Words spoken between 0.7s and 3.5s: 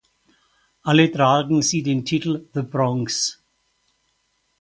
Alle tragen sie den Titel "The Bronx".